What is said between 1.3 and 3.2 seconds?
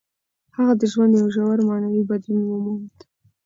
ژور معنوي بدلون وموند.